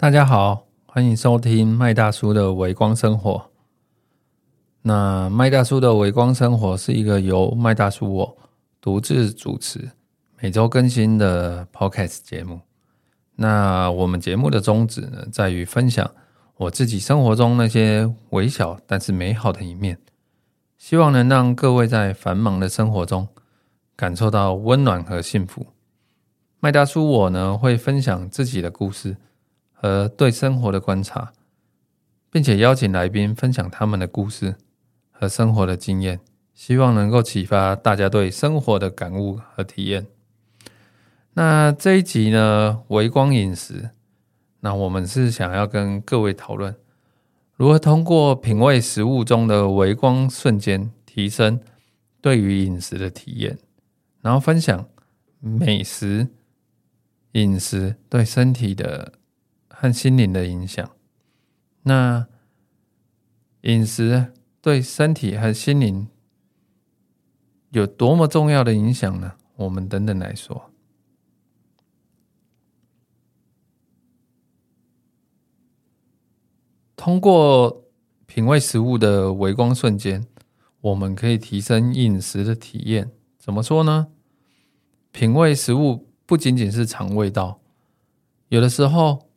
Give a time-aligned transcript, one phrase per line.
[0.00, 3.50] 大家好，欢迎收听麦大叔的微光生活。
[4.82, 8.38] 那麦大叔的微光生活是一个由麦大叔我
[8.80, 9.90] 独自主持、
[10.40, 12.60] 每周更新的 Podcast 节目。
[13.34, 16.08] 那我们节目的宗旨呢，在于分享
[16.58, 19.98] 我自己生活中那些微小但是美好的一面，
[20.76, 23.26] 希望能让各位在繁忙的生活中
[23.96, 25.66] 感受到温暖和幸福。
[26.60, 29.16] 麦大叔我呢，会分享自己的故事
[29.80, 31.32] 和对生活的观察，
[32.30, 34.56] 并且邀请来宾分享他们的故事
[35.10, 36.18] 和生活的经验，
[36.52, 40.06] 希望能够启发大家对生活的感悟和体验。
[41.34, 43.90] 那这一集呢，微光饮食，
[44.60, 46.74] 那我们是想要跟各位讨论
[47.54, 51.60] 如何通过品味食物中的微光瞬间，提升
[52.20, 53.56] 对于饮食的体验，
[54.20, 54.84] 然后分享
[55.38, 56.28] 美食。
[57.32, 59.12] 饮食对身体的
[59.80, 60.90] 和心灵的影响，
[61.82, 62.26] 那
[63.60, 66.08] 饮食对身体和心灵
[67.70, 69.34] 有多么重要的影响呢？
[69.54, 70.72] 我们等等来说。
[76.96, 77.84] 通过
[78.26, 80.26] 品味食物的微光瞬间，
[80.80, 83.12] 我们可以提升饮食的体验。
[83.38, 84.08] 怎么说呢？
[85.12, 86.08] 品味食物。
[86.26, 87.62] 不仅仅是尝味道，
[88.48, 89.27] 有的时候，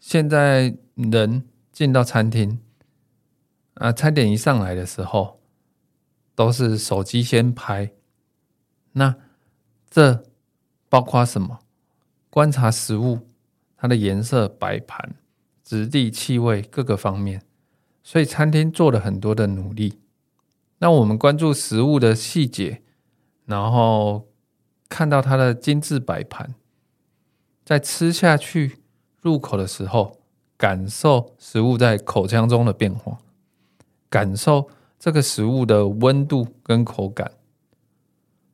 [0.00, 2.60] 现在人进到餐厅，
[3.74, 5.40] 啊，餐点一上来的时候，
[6.34, 7.92] 都是手机先拍。
[8.92, 9.14] 那
[9.90, 10.24] 这
[10.88, 11.60] 包括什么？
[12.30, 13.20] 观察食物，
[13.76, 15.16] 它的颜色、摆盘、
[15.62, 17.42] 质地、气味各个方面。
[18.02, 20.00] 所以餐厅做了很多的努力。
[20.78, 22.82] 那我们关注食物的细节，
[23.46, 24.26] 然后。
[24.90, 26.54] 看到它的精致摆盘，
[27.62, 28.78] 在吃下去
[29.20, 30.18] 入口的时候，
[30.56, 33.18] 感受食物在口腔中的变化，
[34.08, 34.68] 感受
[34.98, 37.32] 这个食物的温度跟口感。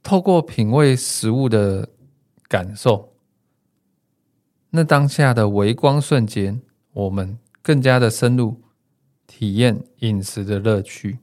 [0.02, 1.88] 透过品味食物的
[2.47, 3.14] 感受，
[4.70, 6.60] 那当下的微光瞬间，
[6.92, 8.60] 我们更加的深入
[9.26, 11.20] 体验饮食的乐趣。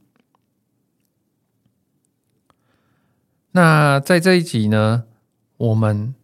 [3.52, 5.04] 那在这一集呢，
[5.58, 6.16] 我们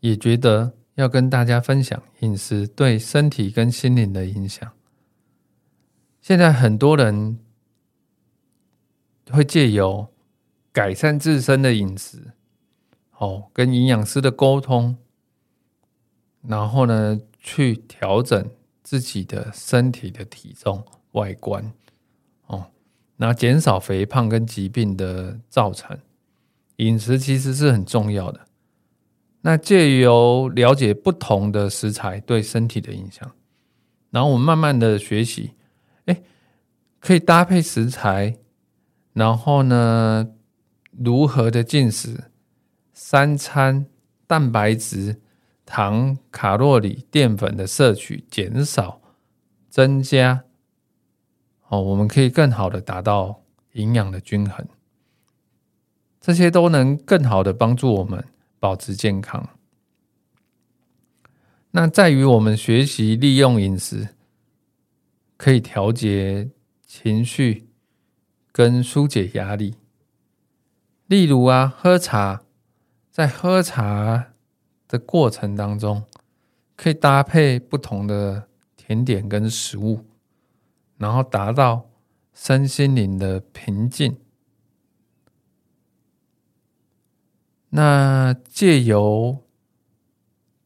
[0.00, 4.70] 也觉得要跟大家分享饮食对身体跟心灵的影响。
[6.20, 7.38] 现在很多人
[9.30, 10.12] 会借由
[10.72, 12.32] 改善自身的饮食，
[13.18, 14.96] 哦，跟营养师的沟通，
[16.42, 18.50] 然后呢，去调整
[18.82, 21.72] 自己的身体的体重、外观。
[22.46, 22.66] 哦
[23.16, 25.96] 那减少肥胖跟疾病的造成，
[26.76, 28.40] 饮食其实是很重要的。
[29.42, 33.30] 那借由了解不同的食材对身体的影响，
[34.10, 35.52] 然后我们慢慢的学习，
[36.06, 36.22] 哎，
[37.00, 38.38] 可以搭配食材，
[39.12, 40.28] 然后呢，
[40.92, 42.30] 如何的进食，
[42.92, 43.86] 三餐
[44.28, 45.20] 蛋白质、
[45.66, 49.00] 糖、卡路里、淀粉的摄取减少、
[49.68, 50.44] 增加。
[51.68, 53.42] 哦，我们可以更好的达到
[53.72, 54.64] 营养的均衡，
[56.20, 58.24] 这些都能更好的帮助我们
[58.62, 59.48] 保持健康。
[61.72, 64.10] 那在于我们学习利用饮食，
[65.36, 66.48] 可以调节
[66.86, 67.66] 情绪
[68.52, 69.74] 跟疏解压力。
[71.08, 72.44] 例如啊，喝茶，
[73.10, 74.28] 在喝茶
[74.86, 76.04] 的过程当中，
[76.76, 78.46] 可以搭配不同的
[78.76, 80.04] 甜点跟食物。
[80.98, 81.90] 然后达到
[82.32, 84.16] 身心灵的平静。
[87.74, 89.44] 那借由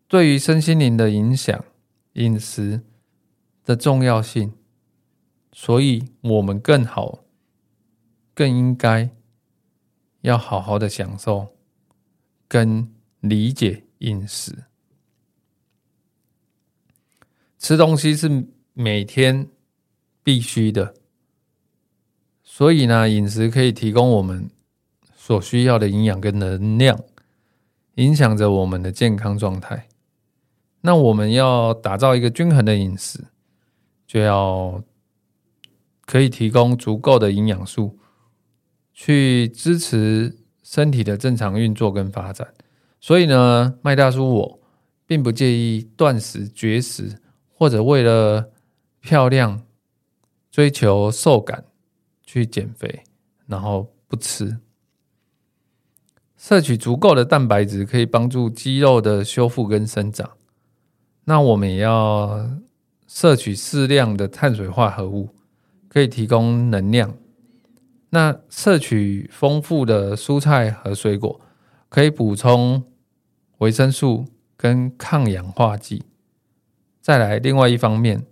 [0.09, 1.65] 对于身心灵的影响，
[2.15, 2.83] 饮食
[3.65, 4.53] 的重要性，
[5.53, 7.25] 所以我们更好、
[8.35, 9.11] 更应该
[10.21, 11.57] 要好好的享受
[12.47, 14.65] 跟理解饮食。
[17.59, 19.49] 吃东西是每天。
[20.27, 20.93] 必须的，
[22.43, 24.51] 所以呢，饮食可以提供我们
[25.27, 26.97] 所需要的营养跟能量，
[27.97, 29.89] 影响着我们的健康状态。
[30.83, 33.25] 那我们要打造一个均衡的饮食，
[34.07, 34.85] 就要
[36.05, 37.99] 可以提供足够的营养素，
[38.95, 42.55] 去支持身体的正常运作跟发展。
[43.01, 44.61] 所以呢，麦大叔我
[45.07, 47.21] 并不介意断食、绝食，
[47.53, 48.53] 或者为了
[49.01, 49.65] 漂亮。
[50.53, 51.65] 追求瘦感
[52.25, 53.03] 去减肥，
[53.47, 54.59] 然后不吃，
[56.37, 60.33] 摄取足够的蛋白质可以帮助肌肉的修复跟生长，
[61.25, 62.51] 那我们也要
[63.07, 65.31] 摄取适量的碳水化合物，
[65.89, 67.15] 可以提供能量。
[68.11, 71.41] 那摄取丰富的蔬菜和水果，
[71.89, 72.85] 可以补充
[73.59, 76.05] 维生素跟抗氧化剂。
[77.01, 78.27] 再来，另外一方面，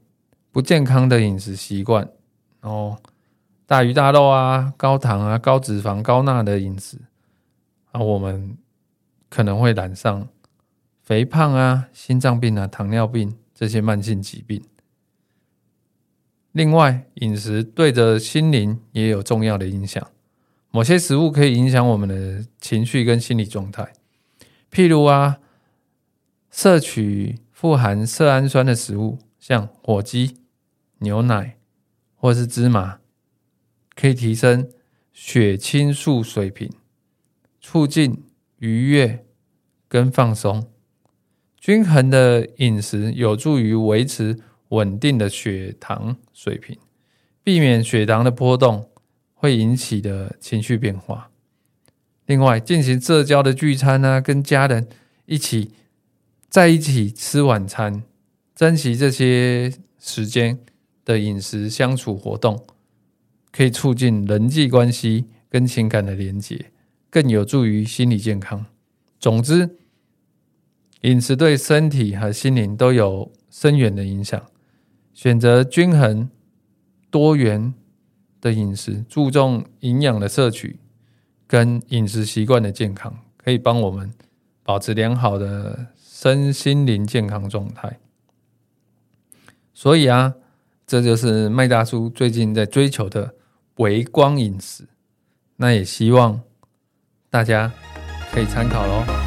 [0.52, 2.08] 不健康的饮食习惯，
[2.60, 2.98] 哦，
[3.66, 6.98] 大鱼大肉啊，高糖啊，高脂肪、高钠的饮食
[7.94, 8.58] 啊，我们
[9.28, 10.28] 可能会染上
[11.00, 14.60] 肥胖啊、心脏病啊、糖尿病这些慢性疾病。
[16.50, 20.04] 另外，饮食对着心灵也有重要的影响。
[20.70, 23.92] 某些食物可以影响我们的情绪跟心理状态，
[24.72, 25.38] 譬如啊，
[26.50, 30.38] 摄取富含色氨酸的食物，像火鸡、
[30.98, 31.58] 牛奶
[32.16, 32.98] 或是芝麻，
[33.94, 34.68] 可以提升
[35.12, 36.68] 血清素水平，
[37.64, 38.22] 促进
[38.58, 39.24] 愉悦
[39.88, 40.68] 跟放松。
[41.58, 44.38] 均衡的饮食有助于维持。
[44.70, 46.76] 稳定的血糖水平，
[47.44, 48.88] 避免血糖的波动
[49.32, 51.30] 会引起的情绪变化。
[52.26, 54.88] 另外，进行社交的聚餐呢，跟家人
[55.26, 55.70] 一起
[56.48, 58.02] 在一起吃晚餐，
[58.56, 60.58] 珍惜这些时间
[61.04, 62.66] 的饮食相处活动，
[63.52, 66.72] 可以促进人际关系跟情感的连结，
[67.14, 68.66] 更有助于心理健康。
[69.20, 69.76] 总之，
[71.02, 74.44] 饮食对身体和心灵都有深远的影响。
[75.12, 76.28] 选择均衡、
[77.12, 77.72] 多元
[78.40, 80.80] 的饮食，注重营养的摄取
[81.46, 84.12] 跟饮食习惯的健康，可以帮我们
[84.64, 88.00] 保持良好的身心灵健康状态。
[89.72, 90.34] 所以啊，
[90.84, 93.36] 这就是麦大叔最近在追求的
[93.76, 94.88] 微光饮食。
[95.54, 96.42] 那也希望
[97.34, 97.68] 大家
[98.32, 99.23] 可以参考喽。